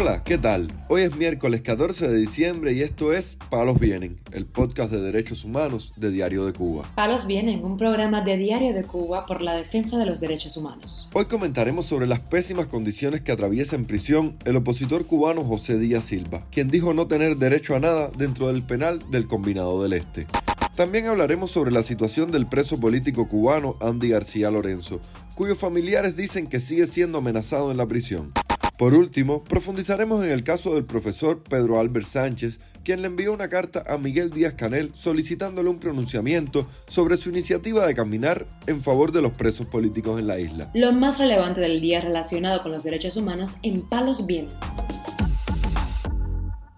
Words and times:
Hola, 0.00 0.22
¿qué 0.22 0.38
tal? 0.38 0.68
Hoy 0.88 1.02
es 1.02 1.16
miércoles 1.16 1.60
14 1.62 2.06
de 2.06 2.18
diciembre 2.18 2.72
y 2.72 2.82
esto 2.82 3.12
es 3.12 3.36
Palos 3.50 3.80
Vienen, 3.80 4.20
el 4.30 4.46
podcast 4.46 4.92
de 4.92 5.00
derechos 5.00 5.44
humanos 5.44 5.92
de 5.96 6.12
Diario 6.12 6.46
de 6.46 6.52
Cuba. 6.52 6.84
Palos 6.94 7.26
Vienen, 7.26 7.64
un 7.64 7.76
programa 7.76 8.20
de 8.20 8.36
Diario 8.36 8.72
de 8.74 8.84
Cuba 8.84 9.26
por 9.26 9.42
la 9.42 9.56
defensa 9.56 9.98
de 9.98 10.06
los 10.06 10.20
derechos 10.20 10.56
humanos. 10.56 11.10
Hoy 11.14 11.24
comentaremos 11.24 11.86
sobre 11.86 12.06
las 12.06 12.20
pésimas 12.20 12.68
condiciones 12.68 13.22
que 13.22 13.32
atraviesa 13.32 13.74
en 13.74 13.86
prisión 13.86 14.36
el 14.44 14.54
opositor 14.54 15.04
cubano 15.04 15.42
José 15.42 15.80
Díaz 15.80 16.04
Silva, 16.04 16.46
quien 16.52 16.68
dijo 16.68 16.94
no 16.94 17.08
tener 17.08 17.36
derecho 17.36 17.74
a 17.74 17.80
nada 17.80 18.12
dentro 18.16 18.46
del 18.52 18.62
penal 18.62 19.00
del 19.10 19.26
Combinado 19.26 19.82
del 19.82 19.94
Este. 19.94 20.28
También 20.76 21.06
hablaremos 21.06 21.50
sobre 21.50 21.72
la 21.72 21.82
situación 21.82 22.30
del 22.30 22.46
preso 22.46 22.78
político 22.78 23.26
cubano 23.26 23.74
Andy 23.80 24.10
García 24.10 24.48
Lorenzo, 24.52 25.00
cuyos 25.34 25.58
familiares 25.58 26.16
dicen 26.16 26.46
que 26.46 26.60
sigue 26.60 26.86
siendo 26.86 27.18
amenazado 27.18 27.72
en 27.72 27.78
la 27.78 27.86
prisión. 27.86 28.32
Por 28.78 28.94
último, 28.94 29.42
profundizaremos 29.42 30.24
en 30.24 30.30
el 30.30 30.44
caso 30.44 30.74
del 30.74 30.84
profesor 30.84 31.42
Pedro 31.42 31.80
Albert 31.80 32.06
Sánchez, 32.06 32.60
quien 32.84 33.02
le 33.02 33.08
envió 33.08 33.32
una 33.32 33.48
carta 33.48 33.82
a 33.88 33.98
Miguel 33.98 34.30
Díaz 34.30 34.54
Canel 34.54 34.92
solicitándole 34.94 35.68
un 35.68 35.80
pronunciamiento 35.80 36.64
sobre 36.86 37.16
su 37.16 37.28
iniciativa 37.28 37.84
de 37.84 37.94
caminar 37.94 38.46
en 38.68 38.80
favor 38.80 39.10
de 39.10 39.20
los 39.20 39.32
presos 39.32 39.66
políticos 39.66 40.20
en 40.20 40.28
la 40.28 40.38
isla. 40.38 40.70
Lo 40.74 40.92
más 40.92 41.18
relevante 41.18 41.60
del 41.60 41.80
día 41.80 42.00
relacionado 42.00 42.62
con 42.62 42.70
los 42.70 42.84
derechos 42.84 43.16
humanos 43.16 43.56
en 43.64 43.82
Palos 43.82 44.24
Vientos. 44.24 44.58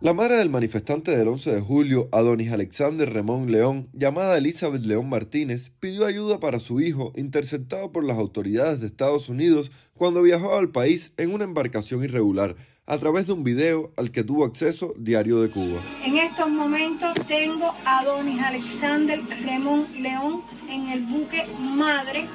La 0.03 0.15
madre 0.15 0.37
del 0.37 0.49
manifestante 0.49 1.15
del 1.15 1.29
11 1.29 1.57
de 1.57 1.61
julio, 1.61 2.09
Adonis 2.11 2.51
Alexander 2.51 3.13
Ramón 3.13 3.53
León, 3.53 3.91
llamada 3.93 4.39
Elizabeth 4.39 4.87
León 4.87 5.11
Martínez, 5.11 5.73
pidió 5.79 6.07
ayuda 6.07 6.41
para 6.41 6.59
su 6.59 6.81
hijo, 6.81 7.13
interceptado 7.16 7.93
por 7.93 8.05
las 8.05 8.16
autoridades 8.16 8.80
de 8.80 8.87
Estados 8.87 9.29
Unidos 9.29 9.71
cuando 9.93 10.23
viajó 10.23 10.57
al 10.57 10.71
país 10.71 11.13
en 11.19 11.35
una 11.35 11.45
embarcación 11.45 12.02
irregular, 12.02 12.57
a 12.87 12.97
través 12.97 13.27
de 13.27 13.35
un 13.35 13.45
video 13.45 13.93
al 13.99 14.11
que 14.11 14.24
tuvo 14.24 14.47
acceso 14.47 14.95
Diario 14.97 15.43
de 15.43 15.51
Cuba. 15.51 15.85
En 16.02 16.17
estos 16.17 16.49
momentos 16.49 17.13
tengo 17.29 17.74
a 17.85 17.99
Adonis 17.99 18.41
Alexander 18.41 19.21
Ramón 19.45 19.87
León 20.02 20.45
en 20.71 20.89
el 20.89 21.05
buque 21.05 21.46
Madre, 21.59 22.27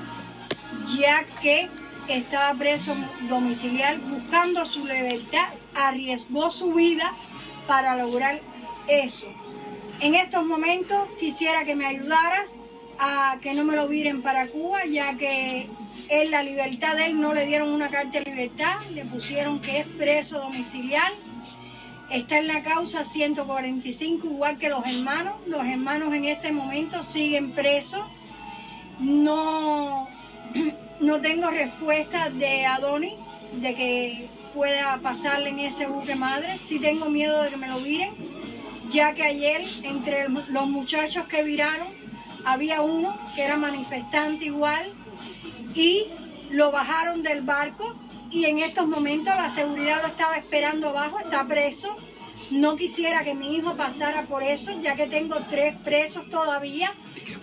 ya 0.99 1.25
que 1.41 1.67
estaba 2.09 2.55
preso 2.59 2.93
domiciliar 3.27 3.99
buscando 4.07 4.63
su 4.67 4.85
libertad, 4.85 5.47
arriesgó 5.73 6.51
su 6.51 6.71
vida 6.75 7.11
para 7.67 7.95
lograr 7.95 8.39
eso. 8.87 9.27
En 9.99 10.15
estos 10.15 10.45
momentos 10.45 11.07
quisiera 11.19 11.65
que 11.65 11.75
me 11.75 11.85
ayudaras 11.85 12.51
a 12.99 13.37
que 13.41 13.53
no 13.53 13.63
me 13.63 13.75
lo 13.75 13.87
viren 13.87 14.21
para 14.21 14.47
Cuba, 14.47 14.85
ya 14.85 15.15
que 15.17 15.69
en 16.09 16.31
la 16.31 16.43
libertad 16.43 16.95
de 16.95 17.07
él 17.07 17.19
no 17.19 17.33
le 17.33 17.45
dieron 17.45 17.69
una 17.69 17.89
carta 17.89 18.19
de 18.19 18.25
libertad, 18.25 18.81
le 18.91 19.05
pusieron 19.05 19.61
que 19.61 19.79
es 19.79 19.87
preso 19.87 20.39
domiciliar. 20.39 21.11
Está 22.09 22.37
en 22.37 22.47
la 22.47 22.61
causa 22.61 23.03
145, 23.03 24.27
igual 24.27 24.57
que 24.59 24.69
los 24.69 24.85
hermanos. 24.85 25.35
Los 25.47 25.65
hermanos 25.65 26.13
en 26.13 26.25
este 26.25 26.51
momento 26.51 27.03
siguen 27.03 27.53
presos. 27.53 28.05
No, 28.99 30.07
no 30.99 31.21
tengo 31.21 31.49
respuesta 31.49 32.29
de 32.29 32.65
Adoni 32.65 33.17
de 33.53 33.75
que 33.75 34.27
pueda 34.55 34.97
pasarle 35.03 35.49
en 35.49 35.59
ese 35.59 35.85
buque 35.85 36.15
madre. 36.15 36.57
Sí 36.63 36.79
tengo 36.79 37.09
miedo 37.09 37.43
de 37.43 37.49
que 37.51 37.57
me 37.57 37.67
lo 37.67 37.79
viren, 37.81 38.13
ya 38.89 39.13
que 39.13 39.23
ayer 39.23 39.61
entre 39.83 40.29
los 40.29 40.67
muchachos 40.67 41.27
que 41.27 41.43
viraron 41.43 41.89
había 42.45 42.81
uno 42.81 43.17
que 43.35 43.43
era 43.43 43.57
manifestante 43.57 44.45
igual 44.45 44.93
y 45.73 46.05
lo 46.51 46.71
bajaron 46.71 47.21
del 47.21 47.41
barco 47.41 47.95
y 48.31 48.45
en 48.45 48.59
estos 48.59 48.87
momentos 48.87 49.35
la 49.35 49.49
seguridad 49.49 50.01
lo 50.01 50.07
estaba 50.07 50.37
esperando 50.37 50.89
abajo, 50.89 51.19
está 51.19 51.45
preso. 51.45 51.95
No 52.51 52.75
quisiera 52.75 53.23
que 53.23 53.33
mi 53.33 53.55
hijo 53.55 53.75
pasara 53.75 54.23
por 54.23 54.43
eso, 54.43 54.79
ya 54.81 54.95
que 54.95 55.07
tengo 55.07 55.37
tres 55.49 55.75
presos 55.83 56.29
todavía 56.29 56.93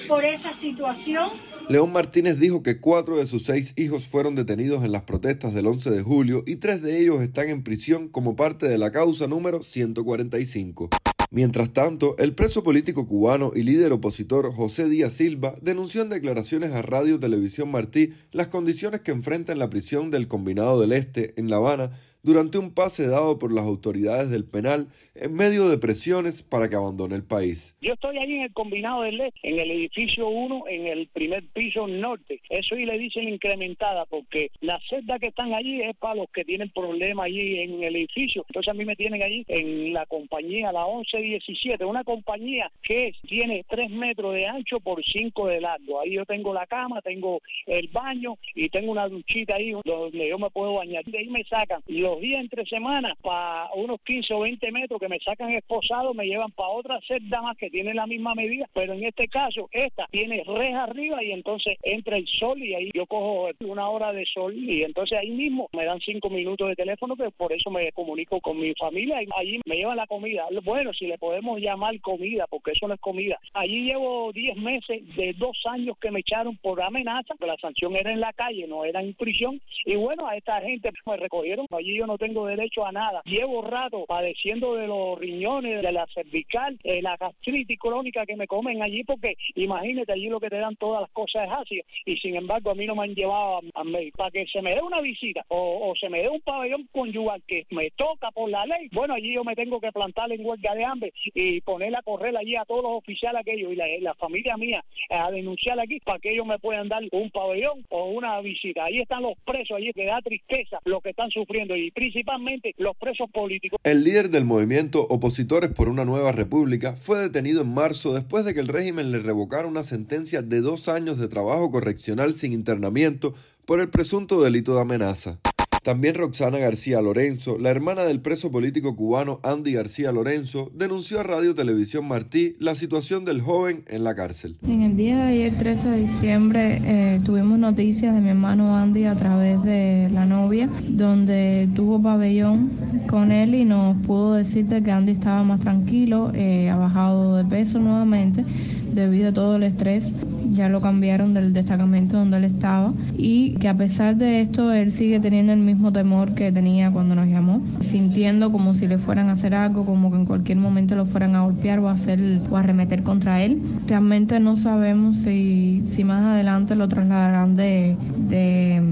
por 0.09 0.25
esa 0.25 0.53
situación. 0.55 1.31
León 1.69 1.93
Martínez 1.93 2.39
dijo 2.39 2.63
que 2.63 2.81
cuatro 2.81 3.17
de 3.17 3.27
sus 3.27 3.45
seis 3.45 3.73
hijos 3.77 4.07
fueron 4.07 4.35
detenidos 4.35 4.85
en 4.85 4.93
las 4.93 5.03
protestas 5.03 5.55
del 5.55 5.67
11 5.67 5.91
de 5.91 6.03
julio 6.03 6.43
y 6.47 6.57
tres 6.57 6.83
de 6.83 7.01
ellos 7.01 7.23
están 7.23 7.49
en 7.49 7.63
prisión 7.63 8.09
como 8.09 8.37
parte 8.37 8.69
de 8.69 8.79
la 8.79 8.91
causa 8.91 9.27
número 9.27 9.63
145. 9.63 10.91
Mientras 11.31 11.73
tanto, 11.73 12.15
el 12.19 12.35
preso 12.35 12.63
político 12.63 13.07
cubano 13.07 13.53
y 13.55 13.63
líder 13.63 13.93
opositor 13.93 14.53
José 14.55 14.89
Díaz 14.89 15.15
Silva 15.15 15.55
denunció 15.63 16.03
en 16.03 16.11
declaraciones 16.11 16.73
a 16.73 16.83
Radio 16.83 17.19
Televisión 17.19 17.71
Martí 17.71 18.11
las 18.33 18.49
condiciones 18.49 19.01
que 19.01 19.13
enfrenta 19.13 19.53
en 19.53 19.59
la 19.59 19.71
prisión 19.71 20.11
del 20.11 20.29
Combinado 20.29 20.79
del 20.79 20.93
Este 20.93 21.33
en 21.39 21.49
La 21.49 21.57
Habana 21.57 21.93
durante 22.23 22.59
un 22.59 22.73
pase 22.73 23.09
dado 23.09 23.39
por 23.39 23.53
las 23.53 23.65
autoridades 23.65 24.31
del 24.31 24.45
penal 24.45 24.87
en 25.15 25.35
medio 25.35 25.69
de 25.69 25.79
presiones 25.79 26.43
para 26.43 26.69
que 26.69 26.77
abandone 26.77 27.17
el 27.17 27.25
país. 27.25 27.77
Yo 27.81 27.95
estoy 27.95 28.17
ahí 28.19 28.35
en 28.35 28.43
el 28.43 28.53
combinado 28.53 29.03
del 29.03 29.21
este, 29.21 29.41
en 29.43 29.59
el 29.59 29.71
edificio 29.71 30.29
1, 30.29 30.65
en 30.69 30.87
el 30.87 31.09
primer 31.09 31.45
piso 31.53 31.87
norte. 31.87 32.41
Eso 32.49 32.77
y 32.77 32.87
le 32.87 32.99
dicen 32.99 33.29
incrementada 33.29 34.07
porque 34.07 34.51
las 34.61 34.81
celdas 34.89 35.21
que 35.21 35.29
están 35.29 35.53
allí 35.53 35.83
es 35.83 35.97
para 35.97 36.15
los 36.15 36.31
que 36.31 36.45
tienen 36.45 36.71
problemas 36.71 37.27
allí 37.27 37.59
en 37.59 37.83
el 37.83 37.97
edificio. 37.97 38.45
Entonces 38.49 38.71
a 38.71 38.75
mí 38.75 38.85
me 38.85 38.97
tienen 38.97 39.23
allí 39.23 39.45
en 39.49 39.93
la 39.93 40.07
compañía, 40.07 40.73
la 40.73 40.87
1117, 40.87 41.85
una 41.85 42.05
compañía 42.05 42.71
que 42.83 43.13
tiene 43.29 43.65
3 43.69 43.91
metros 43.91 44.35
de 44.35 44.47
ancho 44.47 44.81
por 44.81 45.03
5 45.05 45.49
de 45.49 45.61
largo. 45.61 46.01
Ahí 46.01 46.13
yo 46.13 46.25
tengo 46.25 46.55
la 46.55 46.67
cama, 46.67 47.03
tengo 47.03 47.41
el 47.67 47.89
baño 47.89 48.37
y 48.55 48.69
tengo 48.69 48.93
una 48.93 49.09
duchita 49.09 49.57
ahí 49.57 49.73
donde 49.85 50.29
yo 50.29 50.39
me 50.39 50.51
puedo 50.51 50.75
bañar. 50.75 51.05
De 51.05 51.19
ahí 51.19 51.29
me 51.29 51.45
sacan 51.45 51.83
los 51.87 52.12
los 52.13 52.21
días 52.21 52.41
entre 52.43 52.67
semanas 52.67 53.17
para 53.23 53.71
unos 53.75 53.99
15 54.03 54.35
o 54.35 54.41
20 54.41 54.71
metros 54.71 55.01
que 55.01 55.09
me 55.09 55.19
sacan 55.21 55.51
esposado, 55.51 56.13
me 56.13 56.27
llevan 56.27 56.51
para 56.51 56.69
otra 56.69 57.01
celda 57.09 57.41
más 57.41 57.57
que 57.57 57.71
tiene 57.71 57.95
la 57.95 58.07
misma 58.07 58.35
medida, 58.35 58.69
pero 58.75 58.93
en 58.93 59.05
este 59.05 59.29
caso 59.29 59.71
esta 59.73 60.07
tiene 60.11 60.45
reja 60.45 60.85
arriba 60.85 61.25
y 61.25 61.33
entonces 61.33 61.79
entra 61.83 62.19
el 62.19 62.27
sol 62.39 62.63
y 62.63 62.75
ahí 62.75 62.91
yo 62.93 63.07
cojo 63.07 63.49
una 63.61 63.89
hora 63.89 64.13
de 64.13 64.27
sol 64.27 64.55
y 64.55 64.83
entonces 64.83 65.19
ahí 65.19 65.31
mismo 65.31 65.71
me 65.73 65.87
dan 65.87 66.01
cinco 66.01 66.29
minutos 66.29 66.69
de 66.69 66.77
teléfono 66.77 67.17
que 67.17 67.31
por 67.31 67.51
eso 67.51 67.71
me 67.71 67.91
comunico 67.93 68.41
con 68.41 68.59
mi 68.59 68.75
familia 68.75 69.23
y 69.23 69.29
allí 69.35 69.61
me 69.65 69.77
llevan 69.77 69.97
la 69.97 70.07
comida. 70.07 70.47
Bueno, 70.65 70.93
si 70.93 71.07
le 71.07 71.17
podemos 71.17 71.61
llamar 71.61 71.99
comida, 72.01 72.47
porque 72.51 72.73
eso 72.73 72.89
no 72.89 72.95
es 72.95 73.01
comida. 73.01 73.39
Allí 73.55 73.85
llevo 73.91 74.33
10 74.33 74.57
meses 74.59 75.03
de 75.17 75.33
dos 75.39 75.57
años 75.71 75.97
que 75.99 76.11
me 76.11 76.21
echaron 76.21 76.59
por 76.59 76.83
amenaza, 76.83 77.35
que 77.39 77.47
la 77.47 77.57
sanción 77.57 77.97
era 77.97 78.13
en 78.13 78.21
la 78.21 78.35
calle, 78.35 78.67
no 78.67 78.85
era 78.85 79.01
en 79.01 79.15
prisión. 79.15 79.63
Y 79.87 79.97
bueno, 79.97 80.27
a 80.27 80.37
esta 80.37 80.61
gente 80.61 80.91
me 81.07 81.17
recogieron 81.17 81.67
allí 81.71 82.02
no 82.07 82.19
tengo 82.19 82.47
derecho 82.47 82.87
a 82.87 82.93
nada. 82.93 83.23
Llevo 83.25 83.63
rato 83.63 84.05
padeciendo 84.07 84.75
de 84.75 84.87
los 84.87 85.19
riñones, 85.19 85.83
de 85.83 85.93
la 85.93 86.07
cervical, 86.15 86.79
de 86.83 87.03
la 87.03 87.17
gastritis 87.17 87.79
crónica 87.79 88.27
que 88.27 88.37
me 88.37 88.47
comen 88.47 88.83
allí, 88.83 89.05
porque 89.05 89.35
imagínate, 89.55 90.13
allí 90.13 90.29
lo 90.29 90.41
que 90.41 90.51
te 90.51 90.59
dan 90.59 90.77
todas 90.77 91.03
las 91.03 91.11
cosas 91.11 91.45
es 91.47 91.53
ácido. 91.53 91.85
Y 92.05 92.17
sin 92.17 92.37
embargo, 92.37 92.71
a 92.71 92.75
mí 92.75 92.87
no 92.87 92.95
me 92.95 93.05
han 93.05 93.15
llevado 93.15 93.61
a, 93.75 93.85
médico. 93.85 94.19
Para 94.19 94.31
que 94.31 94.47
se 94.47 94.63
me 94.63 94.75
dé 94.75 94.83
una 94.83 95.01
visita 95.01 95.45
o, 95.49 95.93
se 95.99 96.09
me 96.09 96.23
dé 96.23 96.29
un 96.29 96.41
pabellón 96.41 96.89
conyugal 96.93 97.43
que 97.47 97.67
me 97.71 97.91
toca 97.91 98.31
por 98.31 98.51
la 98.51 98.65
ley, 98.67 98.89
bueno, 98.93 99.15
allí 99.15 99.35
yo 99.35 99.45
me 99.45 99.55
tengo 99.55 99.81
que 99.81 99.93
plantar 99.93 100.31
en 100.33 100.45
huelga 100.45 100.75
de 100.75 100.85
hambre 100.85 101.13
y 101.35 101.61
poner 101.61 101.95
a 101.97 102.03
correr 102.03 102.37
allí 102.37 102.57
a 102.57 102.65
todos 102.65 102.83
los 102.83 102.93
oficiales 102.93 103.41
aquellos 103.41 103.73
y 103.73 103.77
la, 103.77 104.15
familia 104.15 104.57
mía 104.57 104.85
a 105.11 105.31
denunciar 105.31 105.79
aquí 105.81 105.99
para 106.01 106.19
que 106.19 106.33
ellos 106.33 106.47
me 106.47 106.59
puedan 106.59 106.89
dar 106.89 107.03
un 107.11 107.31
pabellón 107.31 107.85
o 107.89 108.07
una 108.07 108.41
visita. 108.41 108.85
Ahí 108.85 108.99
están 108.99 109.23
los 109.23 109.35
presos, 109.45 109.77
allí 109.77 109.93
que 109.93 110.07
da 110.07 110.21
tristeza 110.21 110.79
lo 110.85 111.01
que 111.01 111.11
están 111.11 111.31
sufriendo 111.31 111.77
y 111.77 111.91
principalmente 111.93 112.75
los 112.79 112.97
presos 112.97 113.31
políticos. 113.31 113.79
El 113.85 114.05
líder 114.05 114.31
del 114.31 114.45
movimiento 114.45 115.07
Opositores 115.09 115.71
por 115.71 115.89
una 115.89 116.05
Nueva 116.05 116.33
República 116.33 116.95
fue 116.95 117.19
detenido 117.19 117.63
en 117.63 117.73
marzo 117.73 118.15
después 118.15 118.45
de 118.45 118.55
que 118.55 118.61
el 118.61 118.69
régimen 118.69 119.13
le 119.13 119.19
revocara 119.19 119.67
una 119.67 119.83
sentencia 119.83 120.43
de 120.43 120.61
dos 120.61 120.89
años 120.89 121.19
de 121.19 121.29
trabajo 121.29 121.71
correccional 121.71 122.35
sin 122.35 122.53
internamiento 122.53 123.35
por 123.65 123.81
el 123.81 123.89
presunto 123.89 124.43
delito 124.43 124.75
de 124.75 124.81
amenaza. 124.81 125.39
También 125.83 126.15
Roxana 126.15 126.59
García 126.59 127.03
Lorenzo, 127.03 127.59
la 127.59 127.71
hermana 127.71 128.05
del 128.05 128.21
preso 128.21 128.53
político 128.53 128.95
cubano 128.95 129.41
Andy 129.43 129.73
García 129.73 130.13
Lorenzo, 130.13 130.71
denunció 130.75 131.19
a 131.19 131.25
Radio 131.25 131.57
Televisión 131.57 132.07
Martí 132.07 132.55
la 132.61 132.77
situación 132.77 133.25
del 133.25 133.41
joven 133.41 133.83
en 133.89 134.05
la 134.05 134.15
cárcel. 134.15 134.57
En 134.65 134.83
el 134.83 134.97
día 134.97 135.17
de 135.17 135.23
ayer, 135.33 135.59
13 135.59 135.89
de 135.89 135.99
diciembre, 135.99 136.81
eh, 136.85 137.21
tuvimos 137.25 137.59
noticias 137.59 138.15
de 138.15 138.21
mi 138.21 138.29
hermano 138.29 138.77
Andy 138.77 139.07
a 139.07 139.17
través 139.17 139.61
de 139.65 140.09
la 140.13 140.25
novia, 140.25 140.71
donde 140.89 141.69
tuvo 141.75 142.01
pabellón 142.01 142.71
con 143.09 143.33
él 143.33 143.57
y 143.57 143.65
nos 143.65 143.97
pudo 144.07 144.35
decirte 144.35 144.85
que 144.85 144.93
Andy 144.93 145.13
estaba 145.13 145.43
más 145.43 145.59
tranquilo, 145.59 146.31
eh, 146.33 146.71
ha 146.71 146.77
bajado 146.77 147.37
de 147.37 147.45
peso 147.45 147.81
nuevamente 147.81 148.45
debido 148.93 149.31
a 149.31 149.33
todo 149.33 149.57
el 149.57 149.65
estrés, 149.65 150.15
ya 150.55 150.69
lo 150.69 150.81
cambiaron 150.81 151.35
del 151.35 151.53
destacamento 151.53 152.17
donde 152.17 152.37
él 152.39 152.45
estaba 152.45 152.93
y 153.17 153.53
que 153.55 153.69
a 153.69 153.77
pesar 153.77 154.17
de 154.17 154.41
esto 154.41 154.73
él 154.73 154.93
sigue 154.93 155.21
teniendo 155.21 155.53
el 155.53 155.61
mismo 155.61 155.93
temor 155.93 156.35
que 156.35 156.53
tenía 156.53 156.91
cuando 156.91 157.15
nos 157.15 157.27
llamó, 157.27 157.63
sintiendo 157.81 158.53
como 158.53 158.75
si 158.75 158.87
le 158.87 158.99
fueran 158.99 159.29
a 159.29 159.33
hacer 159.33 159.55
algo, 159.55 159.85
como 159.85 160.11
que 160.11 160.17
en 160.17 160.27
cualquier 160.27 160.59
momento 160.59 160.95
lo 160.95 161.07
fueran 161.07 161.35
a 161.35 161.43
golpear 161.43 161.79
o 161.79 161.89
a 161.89 161.93
hacer 161.93 162.41
o 162.51 162.57
a 162.57 162.61
arremeter 162.61 163.03
contra 163.03 163.43
él. 163.43 163.61
Realmente 163.87 164.41
no 164.41 164.57
sabemos 164.57 165.19
si, 165.19 165.83
si 165.85 166.05
más 166.05 166.23
adelante 166.23 166.75
lo 166.75 166.89
trasladarán 166.89 167.57
de, 167.57 167.97
de 168.29 168.83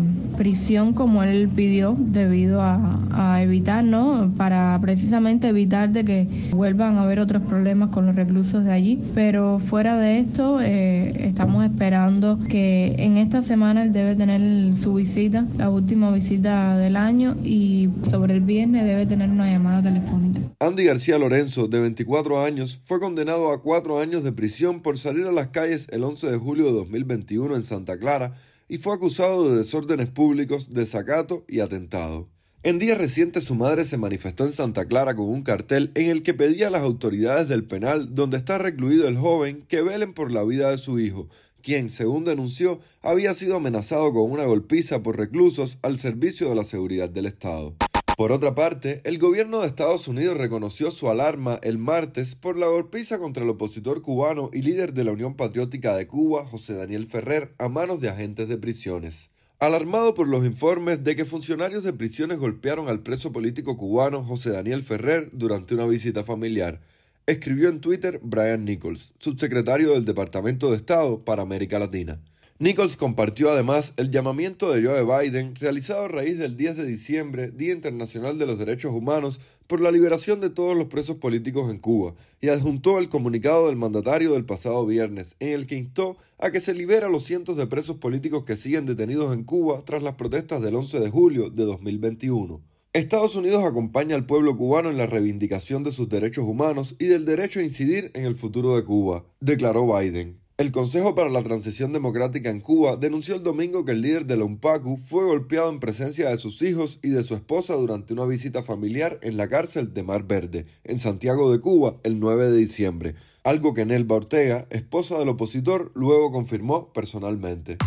prisión 0.41 0.95
como 0.95 1.23
él 1.23 1.51
pidió 1.55 1.95
debido 1.99 2.63
a, 2.63 3.43
evitar, 3.43 3.85
¿no? 3.85 4.33
Para 4.39 4.79
precisamente 4.81 5.49
evitar 5.49 5.91
de 5.91 6.03
que 6.03 6.27
vuelvan 6.51 6.97
a 6.97 7.03
haber 7.03 7.21
otros 7.21 7.43
problemas 7.43 7.91
con 7.91 8.07
los 8.07 8.17
reclusos 8.17 8.65
de 8.65 8.73
allí. 8.73 8.99
Pero 9.15 9.59
fuera 9.59 9.99
de 9.99 10.19
esto, 10.19 10.59
eh, 10.63 11.27
estamos 11.27 11.63
esperando 11.65 12.39
que 12.49 12.95
en 12.99 13.19
esta 13.19 13.43
semana 13.43 13.83
él 13.83 13.93
debe 13.93 14.15
tener 14.15 14.75
su 14.79 14.95
visita, 14.95 15.47
la 15.59 15.69
última 15.69 16.11
visita 16.11 16.79
del 16.79 16.97
año 16.97 17.37
y 17.45 17.91
sobre 18.09 18.33
el 18.33 18.41
viernes 18.41 18.85
debe 18.87 19.05
tener 19.05 19.29
una 19.29 19.47
llamada 19.47 19.83
telefónica. 19.83 20.41
Andy 20.61 20.85
García 20.85 21.19
Lorenzo, 21.19 21.69
de 21.69 21.81
24 21.81 22.43
años, 22.43 22.81
fue 22.87 22.99
condenado 22.99 23.53
a 23.53 23.61
cuatro 23.61 24.01
años 24.01 24.25
de 24.25 24.33
prisión 24.33 24.81
por 24.81 24.97
salir 24.97 25.27
a 25.27 25.33
las 25.33 25.49
calles 25.49 25.87
el 25.91 26.03
11 26.03 26.31
de 26.31 26.39
julio 26.39 26.65
de 26.65 26.73
2021 26.73 27.57
en 27.57 27.63
Santa 27.63 27.99
Clara 27.99 28.33
y 28.71 28.79
fue 28.79 28.95
acusado 28.95 29.51
de 29.51 29.59
desórdenes 29.59 30.09
públicos, 30.09 30.73
desacato 30.73 31.45
y 31.49 31.59
atentado. 31.59 32.29
En 32.63 32.79
días 32.79 32.97
recientes 32.97 33.43
su 33.43 33.57
madre 33.57 33.85
se 33.85 33.99
manifestó 33.99 34.45
en 34.45 34.53
Santa 34.53 34.85
Clara 34.85 35.17
con 35.17 35.29
un 35.29 35.43
cartel 35.43 35.91
en 35.97 36.09
el 36.09 36.23
que 36.23 36.35
pedía 36.35 36.69
a 36.69 36.71
las 36.71 36.83
autoridades 36.83 37.49
del 37.49 37.65
penal 37.65 38.15
donde 38.15 38.37
está 38.37 38.59
recluido 38.59 39.09
el 39.09 39.17
joven 39.17 39.65
que 39.67 39.83
velen 39.83 40.15
por 40.15 40.31
la 40.31 40.45
vida 40.45 40.71
de 40.71 40.79
su 40.79 41.01
hijo, 41.01 41.29
quien, 41.63 41.91
según 41.91 42.25
denunció, 42.25 42.79
había 43.03 43.35
sido 43.35 43.57
amenazado 43.57 44.13
con 44.13 44.31
una 44.31 44.45
golpiza 44.45 45.03
por 45.03 45.19
reclusos 45.19 45.79
al 45.83 45.99
servicio 45.99 46.49
de 46.49 46.55
la 46.55 46.65
seguridad 46.65 47.11
del 47.11 47.27
Estado. 47.27 47.75
Por 48.21 48.33
otra 48.33 48.55
parte, 48.55 49.01
el 49.05 49.17
gobierno 49.17 49.63
de 49.63 49.67
Estados 49.67 50.07
Unidos 50.07 50.37
reconoció 50.37 50.91
su 50.91 51.09
alarma 51.09 51.59
el 51.63 51.79
martes 51.79 52.35
por 52.35 52.59
la 52.59 52.67
golpiza 52.67 53.19
contra 53.19 53.45
el 53.45 53.49
opositor 53.49 54.03
cubano 54.03 54.51
y 54.53 54.61
líder 54.61 54.93
de 54.93 55.05
la 55.05 55.13
Unión 55.13 55.37
Patriótica 55.37 55.97
de 55.97 56.07
Cuba, 56.07 56.47
José 56.47 56.75
Daniel 56.75 57.07
Ferrer, 57.07 57.55
a 57.57 57.71
manos 57.71 57.99
de 58.03 58.11
agentes 58.11 58.47
de 58.47 58.59
prisiones. 58.59 59.31
Alarmado 59.59 60.13
por 60.13 60.29
los 60.29 60.45
informes 60.45 61.03
de 61.03 61.17
que 61.17 61.25
funcionarios 61.25 61.83
de 61.83 61.95
prisiones 61.95 62.37
golpearon 62.37 62.91
al 62.91 63.03
preso 63.03 63.33
político 63.33 63.79
cubano 63.79 64.23
José 64.23 64.51
Daniel 64.51 64.83
Ferrer 64.83 65.31
durante 65.33 65.75
una 65.75 65.87
visita 65.87 66.23
familiar, 66.23 66.83
escribió 67.25 67.71
en 67.71 67.81
Twitter 67.81 68.21
Brian 68.23 68.67
Nichols, 68.67 69.15
subsecretario 69.19 69.93
del 69.93 70.05
Departamento 70.05 70.69
de 70.69 70.77
Estado 70.77 71.25
para 71.25 71.41
América 71.41 71.79
Latina. 71.79 72.21
Nichols 72.63 72.99
compartió 72.99 73.51
además 73.51 73.95
el 73.97 74.11
llamamiento 74.11 74.71
de 74.71 74.85
Joe 74.85 75.03
Biden 75.03 75.57
realizado 75.57 76.05
a 76.05 76.09
raíz 76.09 76.39
del 76.39 76.59
10 76.59 76.77
de 76.77 76.85
diciembre, 76.85 77.51
Día 77.51 77.73
Internacional 77.73 78.39
de 78.39 78.45
los 78.45 78.59
Derechos 78.59 78.93
Humanos, 78.93 79.41
por 79.67 79.81
la 79.81 79.91
liberación 79.91 80.41
de 80.43 80.51
todos 80.51 80.77
los 80.77 80.89
presos 80.89 81.17
políticos 81.17 81.71
en 81.71 81.79
Cuba, 81.79 82.15
y 82.39 82.49
adjuntó 82.49 82.99
el 82.99 83.09
comunicado 83.09 83.69
del 83.69 83.77
mandatario 83.77 84.33
del 84.33 84.45
pasado 84.45 84.85
viernes, 84.85 85.37
en 85.41 85.55
el 85.55 85.67
que 85.67 85.77
instó 85.77 86.19
a 86.37 86.51
que 86.51 86.61
se 86.61 86.75
libere 86.75 87.07
a 87.07 87.09
los 87.09 87.25
cientos 87.25 87.57
de 87.57 87.67
presos 87.67 87.97
políticos 87.97 88.45
que 88.45 88.59
siguen 88.59 88.85
detenidos 88.85 89.33
en 89.33 89.45
Cuba 89.45 89.83
tras 89.87 90.03
las 90.03 90.17
protestas 90.17 90.61
del 90.61 90.75
11 90.75 91.01
de 91.01 91.09
julio 91.09 91.49
de 91.49 91.65
2021. 91.65 92.61
Estados 92.93 93.37
Unidos 93.37 93.65
acompaña 93.65 94.17
al 94.17 94.27
pueblo 94.27 94.55
cubano 94.55 94.91
en 94.91 94.99
la 94.99 95.07
reivindicación 95.07 95.83
de 95.83 95.93
sus 95.93 96.11
derechos 96.11 96.45
humanos 96.45 96.95
y 96.99 97.07
del 97.07 97.25
derecho 97.25 97.61
a 97.61 97.63
incidir 97.63 98.11
en 98.13 98.27
el 98.27 98.37
futuro 98.37 98.77
de 98.77 98.85
Cuba, 98.85 99.25
declaró 99.41 99.87
Biden. 99.97 100.40
El 100.61 100.73
Consejo 100.73 101.15
para 101.15 101.31
la 101.31 101.43
Transición 101.43 101.95
Democrática 101.95 102.51
en 102.51 102.61
Cuba 102.61 102.97
denunció 102.97 103.35
el 103.35 103.43
domingo 103.43 103.87
que 103.87 103.93
el 103.93 104.03
líder 104.03 104.27
de 104.27 104.37
la 104.37 104.45
UNPACU 104.45 104.99
fue 104.99 105.25
golpeado 105.25 105.71
en 105.71 105.81
presencia 105.81 106.29
de 106.29 106.37
sus 106.37 106.61
hijos 106.61 106.99
y 107.03 107.09
de 107.09 107.23
su 107.23 107.35
esposa 107.35 107.77
durante 107.77 108.13
una 108.13 108.27
visita 108.27 108.63
familiar 108.63 109.19
en 109.23 109.39
la 109.39 109.49
cárcel 109.49 109.95
de 109.95 110.03
Mar 110.03 110.25
Verde, 110.25 110.67
en 110.85 110.99
Santiago 110.99 111.51
de 111.51 111.61
Cuba, 111.61 111.97
el 112.03 112.21
9 112.21 112.51
de 112.51 112.59
diciembre, 112.59 113.15
algo 113.43 113.73
que 113.73 113.87
Nelva 113.87 114.17
Ortega, 114.17 114.67
esposa 114.69 115.19
del 115.19 115.31
opositor, 115.31 115.93
luego 115.95 116.31
confirmó 116.31 116.93
personalmente. 116.93 117.79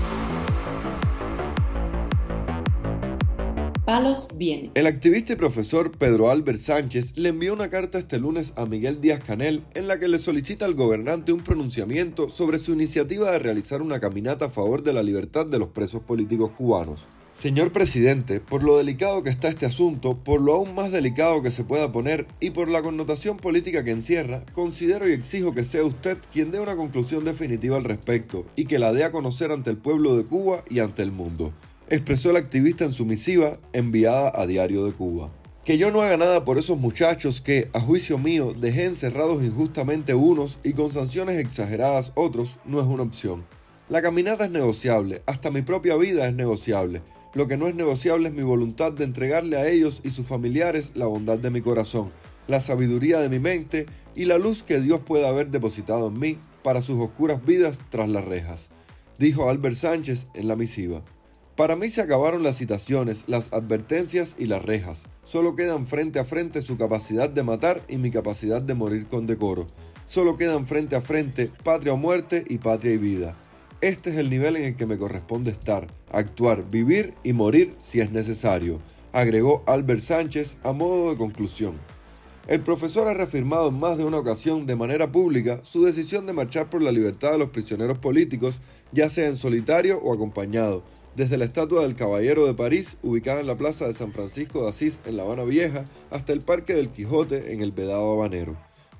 El 4.74 4.88
activista 4.88 5.34
y 5.34 5.36
profesor 5.36 5.92
Pedro 5.92 6.32
Albert 6.32 6.58
Sánchez 6.58 7.16
le 7.16 7.30
envió 7.30 7.54
una 7.54 7.70
carta 7.70 8.00
este 8.00 8.18
lunes 8.18 8.52
a 8.56 8.66
Miguel 8.66 9.00
Díaz 9.00 9.24
Canel 9.24 9.64
en 9.76 9.88
la 9.88 10.00
que 10.00 10.08
le 10.08 10.18
solicita 10.18 10.66
al 10.66 10.74
gobernante 10.74 11.32
un 11.32 11.42
pronunciamiento 11.42 12.32
sobre 12.32 12.58
su 12.58 12.74
iniciativa 12.74 13.30
de 13.30 13.38
realizar 13.38 13.84
una 13.84 14.00
caminata 14.00 14.46
a 14.46 14.50
favor 14.50 14.82
de 14.82 14.94
la 14.94 15.04
libertad 15.04 15.46
de 15.46 15.60
los 15.60 15.68
presos 15.68 16.02
políticos 16.02 16.50
cubanos. 16.58 17.06
Señor 17.34 17.72
presidente, 17.72 18.40
por 18.40 18.64
lo 18.64 18.80
delicado 18.80 19.22
que 19.22 19.30
está 19.30 19.48
este 19.48 19.68
asunto, 19.68 20.18
por 20.18 20.42
lo 20.42 20.54
aún 20.54 20.74
más 20.74 20.92
delicado 20.92 21.44
que 21.44 21.52
se 21.52 21.64
pueda 21.64 21.92
poner 21.92 22.26
y 22.40 22.50
por 22.50 22.70
la 22.70 22.82
connotación 22.82 23.38
política 23.38 23.84
que 23.84 23.92
encierra, 23.92 24.44
considero 24.54 25.08
y 25.08 25.14
exijo 25.14 25.54
que 25.54 25.66
sea 25.66 25.84
usted 25.84 26.18
quien 26.32 26.50
dé 26.50 26.60
una 26.60 26.76
conclusión 26.76 27.26
definitiva 27.26 27.78
al 27.78 27.84
respecto 27.84 28.46
y 28.56 28.66
que 28.66 28.80
la 28.80 28.92
dé 28.92 29.04
a 29.04 29.12
conocer 29.12 29.52
ante 29.52 29.70
el 29.70 29.78
pueblo 29.78 30.16
de 30.18 30.26
Cuba 30.26 30.64
y 30.68 30.80
ante 30.80 31.04
el 31.04 31.12
mundo 31.12 31.54
expresó 31.94 32.32
el 32.32 32.38
activista 32.38 32.86
en 32.86 32.94
su 32.94 33.06
misiva 33.06 33.60
enviada 33.72 34.32
a 34.34 34.48
Diario 34.48 34.84
de 34.84 34.94
Cuba. 34.94 35.30
Que 35.64 35.78
yo 35.78 35.92
no 35.92 36.02
haga 36.02 36.18
nada 36.18 36.44
por 36.44 36.58
esos 36.58 36.80
muchachos 36.80 37.40
que, 37.40 37.70
a 37.72 37.80
juicio 37.80 38.18
mío, 38.18 38.56
dejé 38.60 38.86
encerrados 38.86 39.44
injustamente 39.44 40.16
unos 40.16 40.58
y 40.64 40.74
con 40.74 40.92
sanciones 40.92 41.38
exageradas 41.38 42.12
otros, 42.16 42.50
no 42.66 42.82
es 42.82 42.88
una 42.88 43.04
opción. 43.04 43.46
La 43.90 44.02
caminata 44.02 44.46
es 44.46 44.52
negociable, 44.52 45.22
hasta 45.28 45.52
mi 45.52 45.62
propia 45.62 45.96
vida 45.96 46.28
es 46.28 46.34
negociable. 46.34 47.04
Lo 47.36 47.48
que 47.48 47.58
no 47.58 47.68
es 47.68 47.76
negociable 47.76 48.30
es 48.30 48.34
mi 48.34 48.42
voluntad 48.42 48.92
de 48.92 49.04
entregarle 49.04 49.58
a 49.58 49.68
ellos 49.68 50.02
y 50.04 50.10
sus 50.10 50.26
familiares 50.26 50.94
la 50.96 51.06
bondad 51.06 51.38
de 51.38 51.52
mi 51.52 51.62
corazón, 51.62 52.12
la 52.48 52.60
sabiduría 52.60 53.20
de 53.20 53.30
mi 53.30 53.38
mente 53.38 53.86
y 54.16 54.26
la 54.26 54.40
luz 54.40 54.64
que 54.64 54.80
Dios 54.80 55.02
pueda 55.02 55.30
haber 55.30 55.52
depositado 55.52 56.08
en 56.08 56.18
mí 56.18 56.40
para 56.64 56.82
sus 56.82 57.00
oscuras 57.00 57.46
vidas 57.46 57.78
tras 57.90 58.10
las 58.10 58.26
rejas, 58.26 58.70
dijo 59.20 59.48
Albert 59.48 59.76
Sánchez 59.76 60.26
en 60.34 60.48
la 60.48 60.56
misiva. 60.56 61.04
Para 61.56 61.76
mí 61.76 61.90
se 61.90 62.02
acabaron 62.02 62.42
las 62.42 62.58
citaciones, 62.58 63.26
las 63.28 63.54
advertencias 63.54 64.36
y 64.40 64.48
las 64.48 64.64
rejas. 64.64 65.04
Solo 65.24 65.56
quedan 65.56 65.86
frente 65.86 66.20
a 66.20 66.26
frente 66.26 66.64
su 66.64 66.78
capacidad 66.78 67.30
de 67.30 67.44
matar 67.44 67.84
y 67.88 67.98
mi 67.98 68.10
capacidad 68.10 68.60
de 68.60 68.74
morir 68.74 69.06
con 69.06 69.28
decoro. 69.28 69.68
Solo 70.08 70.36
quedan 70.36 70.66
frente 70.66 70.96
a 70.96 71.02
frente 71.02 71.52
patria 71.64 71.94
o 71.94 71.98
muerte 71.98 72.44
y 72.48 72.58
patria 72.58 72.94
y 72.94 72.98
vida. 72.98 73.38
Este 73.82 74.10
es 74.10 74.18
el 74.18 74.32
nivel 74.32 74.56
en 74.56 74.66
el 74.66 74.76
que 74.76 74.88
me 74.88 74.98
corresponde 74.98 75.52
estar, 75.52 75.86
actuar, 76.12 76.68
vivir 76.68 77.14
y 77.24 77.34
morir 77.34 77.76
si 77.78 78.00
es 78.00 78.12
necesario, 78.12 78.80
agregó 79.12 79.62
Albert 79.68 80.00
Sánchez 80.00 80.58
a 80.64 80.72
modo 80.72 81.12
de 81.12 81.18
conclusión. 81.18 81.76
El 82.48 82.62
profesor 82.62 83.08
ha 83.08 83.14
reafirmado 83.14 83.70
en 83.70 83.78
más 83.78 83.98
de 83.98 84.04
una 84.04 84.18
ocasión 84.18 84.66
de 84.66 84.76
manera 84.76 85.12
pública 85.12 85.62
su 85.64 85.86
decisión 85.86 86.26
de 86.26 86.34
marchar 86.34 86.70
por 86.70 86.82
la 86.82 86.92
libertad 86.92 87.32
de 87.34 87.38
los 87.38 87.50
prisioneros 87.52 88.00
políticos, 88.00 88.60
ya 88.92 89.10
sea 89.10 89.28
en 89.28 89.38
solitario 89.38 90.00
o 90.00 90.14
acompañado, 90.14 90.84
desde 91.16 91.38
la 91.38 91.46
estatua 91.46 91.84
del 91.84 91.96
Caballero 91.96 92.46
de 92.46 92.54
París, 92.54 92.98
ubicada 93.04 93.42
en 93.42 93.48
la 93.48 93.58
plaza 93.58 93.88
de 93.88 93.94
San 93.94 94.12
Francisco 94.12 94.64
de 94.64 94.70
Asís 94.70 95.00
en 95.06 95.18
La 95.18 95.24
Habana 95.24 95.44
Vieja, 95.44 95.86
hasta 96.10 96.34
el 96.34 96.42
Parque 96.42 96.74
del 96.74 96.90
Quijote 96.90 97.54
en 97.54 97.62
el 97.62 97.72
Vedado 97.72 98.12
Habanero. 98.12 98.58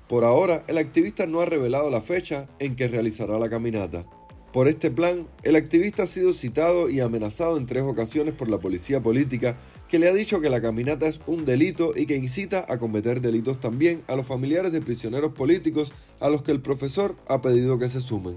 Por 0.08 0.24
ahora, 0.24 0.64
el 0.68 0.78
activista 0.78 1.26
no 1.26 1.40
ha 1.40 1.46
revelado 1.46 1.90
la 1.90 2.00
fecha 2.00 2.48
en 2.58 2.76
que 2.76 2.88
realizará 2.88 3.38
la 3.38 3.48
caminata. 3.48 4.02
Por 4.52 4.68
este 4.68 4.92
plan, 4.92 5.26
el 5.42 5.56
activista 5.56 6.04
ha 6.04 6.06
sido 6.06 6.32
citado 6.32 6.88
y 6.88 7.00
amenazado 7.00 7.56
en 7.56 7.66
tres 7.66 7.82
ocasiones 7.82 8.34
por 8.34 8.48
la 8.48 8.58
policía 8.58 9.02
política, 9.02 9.56
que 9.88 9.98
le 9.98 10.08
ha 10.08 10.14
dicho 10.14 10.40
que 10.40 10.48
la 10.48 10.62
caminata 10.62 11.08
es 11.08 11.20
un 11.26 11.44
delito 11.44 11.92
y 11.96 12.06
que 12.06 12.16
incita 12.16 12.64
a 12.68 12.78
cometer 12.78 13.20
delitos 13.20 13.58
también 13.58 14.02
a 14.06 14.14
los 14.14 14.28
familiares 14.28 14.70
de 14.70 14.80
prisioneros 14.80 15.32
políticos 15.32 15.92
a 16.20 16.28
los 16.28 16.44
que 16.44 16.52
el 16.52 16.62
profesor 16.62 17.16
ha 17.26 17.42
pedido 17.42 17.80
que 17.80 17.88
se 17.88 18.00
sumen. 18.00 18.36